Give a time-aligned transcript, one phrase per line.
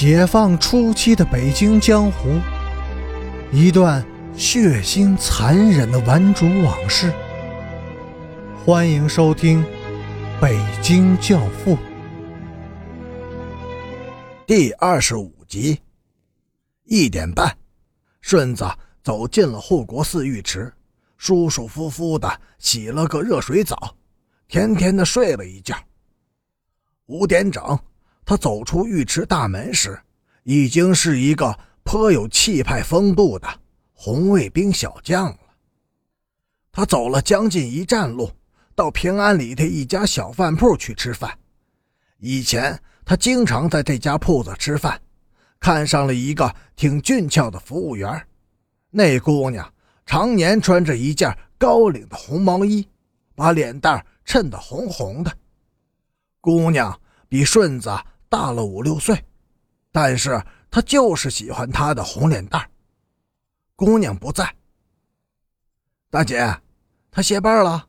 [0.00, 2.40] 解放初期的北京江湖，
[3.52, 4.02] 一段
[4.34, 7.12] 血腥残忍的顽主往事。
[8.64, 9.62] 欢迎收听
[10.40, 11.76] 《北京教父》
[14.46, 15.78] 第二十五集。
[16.84, 17.54] 一点半，
[18.22, 18.64] 顺子
[19.02, 20.72] 走进了护国寺浴池，
[21.18, 23.94] 舒舒服服的洗了个热水澡，
[24.48, 25.76] 甜甜的睡了一觉。
[27.04, 27.78] 五点整。
[28.30, 30.00] 他走出浴池大门时，
[30.44, 33.48] 已经是一个颇有气派风度的
[33.92, 35.38] 红卫兵小将了。
[36.70, 38.30] 他走了将近一站路，
[38.76, 41.36] 到平安里的一家小饭铺去吃饭。
[42.20, 45.02] 以前他经常在这家铺子吃饭，
[45.58, 48.24] 看上了一个挺俊俏的服务员。
[48.90, 49.68] 那姑娘
[50.06, 52.86] 常年穿着一件高领的红毛衣，
[53.34, 55.36] 把脸蛋衬得红红的。
[56.40, 56.96] 姑娘
[57.28, 57.90] 比顺子。
[58.30, 59.22] 大了五六岁，
[59.90, 62.70] 但是他就是喜欢她的红脸蛋
[63.74, 64.54] 姑娘不在，
[66.10, 66.56] 大姐，
[67.10, 67.88] 他歇班了。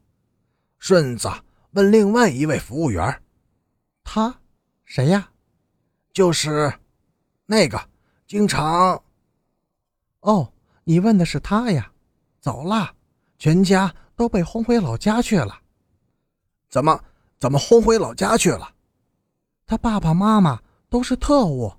[0.80, 1.30] 顺子
[1.74, 3.22] 问另外一位服务员
[4.04, 4.36] ：“他
[4.84, 5.30] 谁呀
[6.12, 6.74] ？”“就是
[7.46, 7.80] 那个
[8.26, 9.00] 经常……
[10.22, 10.52] 哦，
[10.84, 11.92] 你问的是他呀？
[12.40, 12.96] 走了，
[13.38, 15.62] 全家都被轰回老家去了。
[16.68, 17.00] 怎么？
[17.38, 18.74] 怎么轰回老家去了？”
[19.72, 21.72] 他爸爸妈妈都是特务，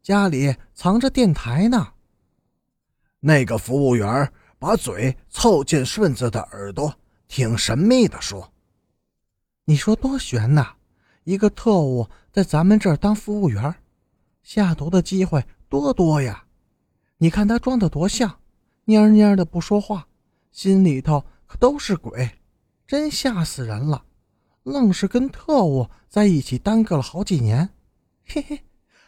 [0.00, 1.88] 家里藏着电台呢。
[3.20, 6.94] 那个服务员把嘴凑近顺子的耳朵，
[7.28, 8.50] 挺神秘的说
[9.66, 10.76] ：“你说多悬呐！
[11.24, 13.74] 一个特务在咱们这儿当服务员，
[14.42, 16.46] 下毒的机会多多呀！
[17.18, 18.38] 你看他装的多像，
[18.86, 20.08] 蔫蔫的不说话，
[20.50, 22.38] 心里头可都是鬼，
[22.86, 24.02] 真吓死人了。”
[24.64, 27.68] 愣是跟特务在一起耽搁了好几年，
[28.26, 28.60] 嘿嘿，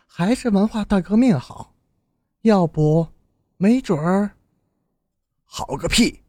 [0.06, 1.74] 还是文化大革命好。
[2.42, 3.08] 要不，
[3.56, 4.30] 没准儿。
[5.44, 6.22] 好个屁！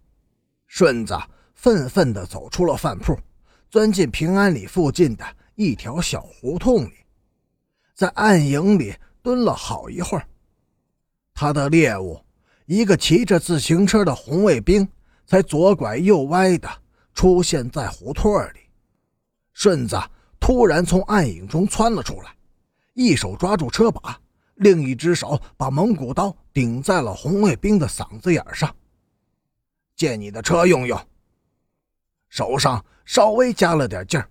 [0.66, 1.18] 顺子
[1.54, 3.18] 愤愤地走出了饭铺，
[3.70, 6.94] 钻进平安里附近的一条小胡同里，
[7.94, 10.28] 在暗影里蹲了好一会儿。
[11.34, 12.20] 他的猎物，
[12.66, 14.88] 一个骑着自行车的红卫兵，
[15.26, 16.70] 才左拐右歪的
[17.14, 18.67] 出现在胡同里。
[19.60, 20.00] 顺子
[20.40, 22.32] 突然从暗影中窜了出来，
[22.94, 24.16] 一手抓住车把，
[24.58, 28.74] 另一只手把蒙古刀顶在了红卫兵的嗓子眼上。
[29.96, 31.08] 借你的车用用。
[32.30, 34.30] 手上稍微加了点劲儿，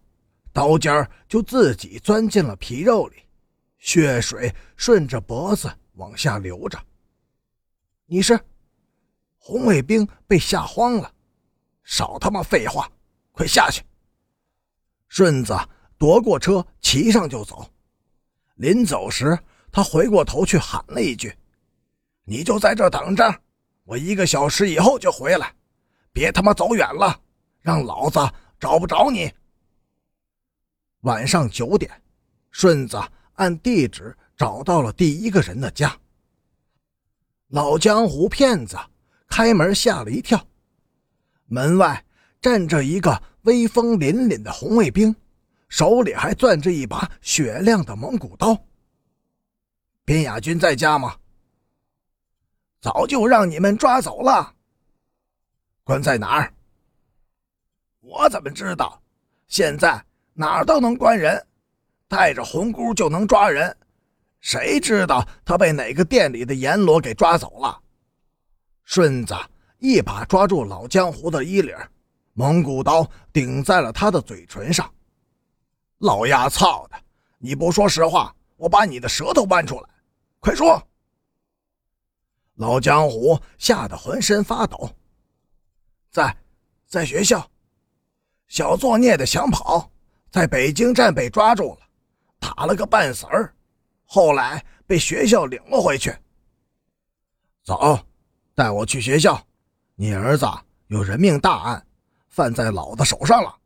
[0.53, 3.17] 刀尖就自己钻进了皮肉里，
[3.79, 6.79] 血水顺着脖子往下流着。
[8.05, 8.39] 你是？
[9.39, 11.13] 红卫兵被吓慌了，
[11.83, 12.89] 少他妈废话，
[13.33, 13.83] 快下去！
[15.09, 15.57] 顺子
[15.99, 17.69] 夺过车，骑上就走。
[18.57, 19.39] 临走时，
[19.71, 21.35] 他回过头去喊了一句
[22.25, 23.41] ：“你就在这等着，
[23.85, 25.55] 我一个小时以后就回来，
[26.13, 27.21] 别他妈走远了，
[27.61, 28.19] 让老子
[28.59, 29.33] 找不着你。”
[31.03, 32.03] 晚上九点，
[32.51, 32.99] 顺子
[33.35, 35.95] 按地址找到了第一个人的家。
[37.49, 38.77] 老江湖骗子
[39.29, 40.43] 开门吓了一跳，
[41.45, 42.05] 门外
[42.41, 43.23] 站着一个。
[43.47, 45.15] 威风凛凛的红卫兵，
[45.69, 48.61] 手里还攥着一把雪亮的蒙古刀。
[50.05, 51.15] 边雅军在家吗？
[52.81, 54.53] 早就让你们抓走了。
[55.85, 56.53] 关在哪儿？
[58.01, 59.01] 我怎么知道？
[59.47, 60.05] 现在
[60.35, 61.41] 哪儿都能关人，
[62.09, 63.77] 带着红箍就能抓人。
[64.41, 67.81] 谁知道他被哪个店里的阎罗给抓走了？
[68.83, 69.37] 顺子
[69.79, 71.77] 一把抓住老江湖的衣领。
[72.39, 74.93] 蒙古刀顶在了他的嘴唇上，
[76.01, 76.97] 老丫操的！
[77.39, 79.89] 你不说实话，我把你的舌头剜出来！
[80.39, 80.87] 快说！
[82.57, 84.91] 老江湖吓得浑身发抖。
[86.11, 86.37] 在，
[86.87, 87.51] 在学校，
[88.49, 89.91] 小作孽的想跑，
[90.31, 91.79] 在北京站被抓住了，
[92.39, 93.55] 打了个半死儿，
[94.05, 96.15] 后来被学校领了回去。
[97.65, 97.99] 走，
[98.55, 99.43] 带我去学校，
[99.95, 100.47] 你儿子
[100.89, 101.83] 有人命大案。
[102.37, 103.57] 犯在老子手上了。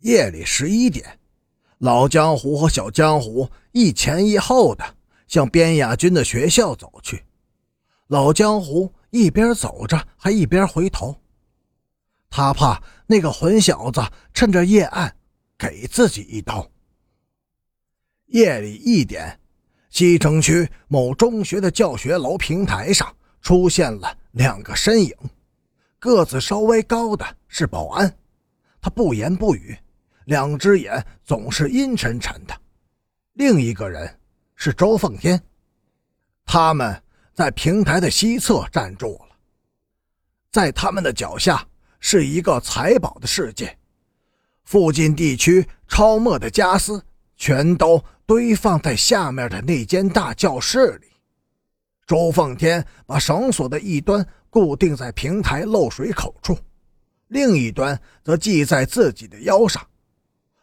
[0.00, 1.16] 夜里十一点，
[1.78, 4.84] 老江湖和小江湖一前一后的
[5.28, 7.22] 向边亚军的学校走去。
[8.08, 11.14] 老江湖一边走着，还一边回头，
[12.28, 14.02] 他怕那个混小子
[14.34, 15.16] 趁着夜暗
[15.56, 16.68] 给自己一刀。
[18.26, 19.38] 夜里一点，
[19.88, 25.14] 西城区某中学的教学楼平台上出现了两个身影。
[26.06, 28.16] 个子稍微高的是保安，
[28.80, 29.76] 他不言不语，
[30.26, 32.56] 两只眼总是阴沉沉的。
[33.32, 34.18] 另一个人
[34.54, 35.42] 是周奉天。
[36.44, 37.02] 他们
[37.34, 39.36] 在平台的西侧站住了，
[40.52, 41.66] 在他们的脚下
[41.98, 43.76] 是一个财宝的世界，
[44.62, 47.04] 附近地区超没的家私
[47.36, 51.08] 全都堆放在下面的那间大教室里。
[52.06, 54.24] 周奉天把绳索的一端
[54.56, 56.56] 固定在平台漏水口处，
[57.26, 59.86] 另一端则系在自己的腰上。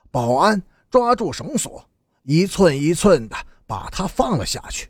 [0.09, 0.59] 保安
[0.89, 1.87] 抓住绳索，
[2.23, 3.35] 一寸一寸地
[3.67, 4.89] 把它放了下去。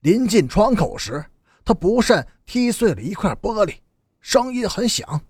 [0.00, 1.24] 临近窗口时，
[1.64, 3.76] 他不慎踢碎了一块玻璃，
[4.20, 5.20] 声音很响。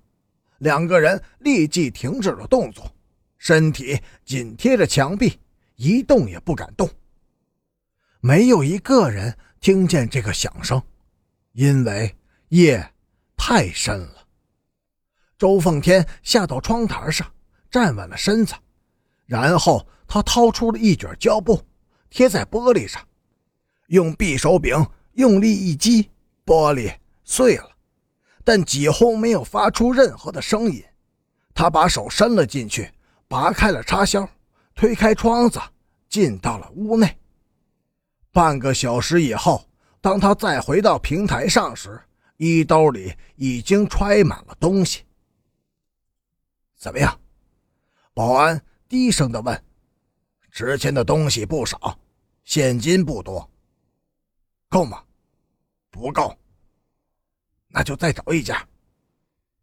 [0.60, 2.90] 两个人立即停止了动作，
[3.36, 5.38] 身体紧贴着墙壁，
[5.74, 6.88] 一动也不敢动。
[8.22, 9.36] 没有一个人。
[9.58, 10.80] 听见这个响声，
[11.52, 12.14] 因为
[12.48, 12.92] 夜
[13.36, 14.26] 太深了。
[15.38, 17.26] 周奉天下到窗台上，
[17.70, 18.54] 站稳了身子，
[19.26, 21.62] 然后他掏出了一卷胶布，
[22.08, 23.02] 贴在玻璃上，
[23.88, 24.74] 用匕首柄
[25.12, 26.10] 用力一击，
[26.44, 26.94] 玻璃
[27.24, 27.70] 碎了，
[28.44, 30.82] 但几乎没有发出任何的声音。
[31.52, 32.90] 他把手伸了进去，
[33.28, 34.28] 拔开了插销，
[34.74, 35.60] 推开窗子，
[36.08, 37.18] 进到了屋内。
[38.30, 39.66] 半个小时以后，
[40.00, 42.00] 当他再回到平台上时，
[42.36, 45.04] 衣兜里已经揣满了东西。
[46.76, 47.20] 怎么样？
[48.14, 49.64] 保安低声的问。
[50.50, 51.98] 值钱的东西不少，
[52.44, 53.50] 现金不多。
[54.68, 55.04] 够吗？
[55.90, 56.34] 不够。
[57.68, 58.66] 那就再找一家。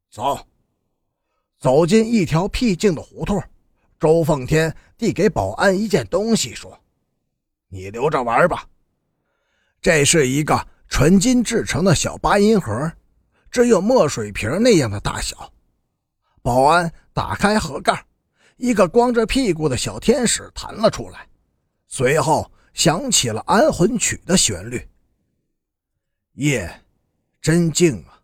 [0.09, 0.47] 走。
[1.57, 3.41] 走进一条僻静的胡同，
[3.99, 6.79] 周奉天递给保安一件东西，说。
[7.69, 8.69] 你留着玩吧。
[9.81, 12.91] 这是一个纯金制成的小八音盒，
[13.49, 15.51] 只有墨水瓶那样的大小。
[16.41, 18.05] 保安打开盒盖，
[18.57, 21.27] 一个光着屁股的小天使弹了出来，
[21.87, 24.87] 随后响起了安魂曲的旋律。
[26.33, 26.81] 夜
[27.41, 28.21] 真静啊，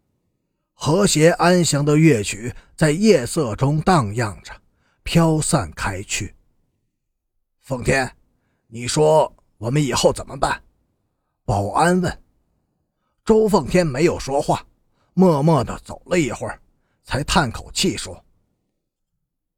[0.73, 4.53] 和谐安详的乐曲在夜色中荡漾着，
[5.03, 6.35] 飘散开去。
[7.59, 8.15] 奉天，
[8.67, 9.35] 你说。
[9.59, 10.63] 我们以后怎么办？
[11.43, 12.23] 保安问。
[13.29, 14.65] 周奉天没有说话，
[15.13, 16.59] 默默的走了一会儿，
[17.03, 18.25] 才叹口气说：“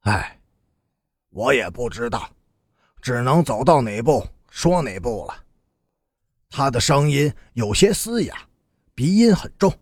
[0.03, 0.37] 哎，
[1.29, 2.29] 我也不知道，
[3.01, 5.45] 只能走到哪步说哪步了。”
[6.51, 8.35] 他的声音有些嘶哑，
[8.93, 9.73] 鼻音很重。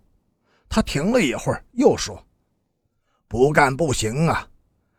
[0.70, 2.24] 他停了一会儿，又说
[3.28, 4.48] ：“不干不行啊，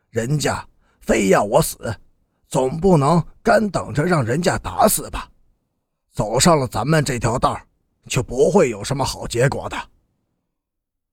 [0.08, 1.78] 人家非要我死。”
[2.50, 5.30] 总不能干等着让人家打死吧？
[6.10, 7.56] 走上了咱们这条道，
[8.10, 9.76] 就不会有什么好结果的。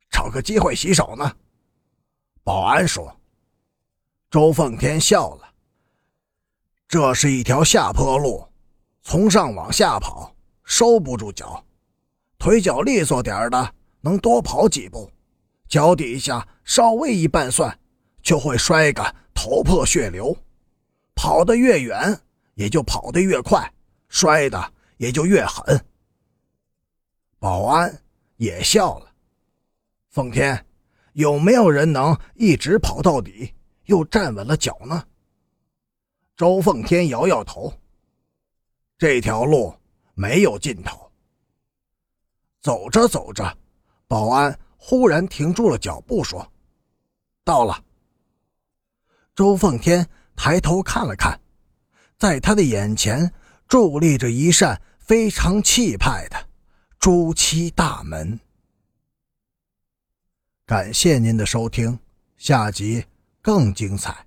[0.09, 1.31] 找个机会洗手呢？
[2.43, 3.15] 保安说。
[4.31, 5.53] 周奉天笑了。
[6.87, 8.45] 这是一条下坡路，
[9.03, 11.63] 从上往下跑，收不住脚。
[12.39, 15.07] 腿脚利索点的，能多跑几步；
[15.69, 17.79] 脚底下稍微一绊蒜，
[18.23, 20.35] 就会摔个头破血流。
[21.13, 22.19] 跑得越远，
[22.55, 23.71] 也就跑得越快，
[24.09, 25.85] 摔的也就越狠。
[27.39, 28.01] 保安
[28.35, 29.11] 也笑了。
[30.09, 30.65] 奉天，
[31.13, 33.53] 有没有人能一直跑到底，
[33.85, 35.03] 又站稳了脚呢？
[36.35, 37.73] 周奉天摇摇头。
[38.97, 39.73] 这条路
[40.13, 41.11] 没有尽头。
[42.61, 43.57] 走着走着，
[44.07, 46.51] 保安忽然停住了脚步，说
[47.43, 47.83] ：“到了。”
[49.35, 50.07] 周奉天。
[50.39, 51.41] 抬头看了看，
[52.19, 53.33] 在他的眼前
[53.67, 56.46] 伫立着一扇非常气派的
[57.07, 58.37] 朱漆大门。
[60.65, 61.97] 感谢您的收听，
[62.35, 63.05] 下集
[63.41, 64.26] 更精彩。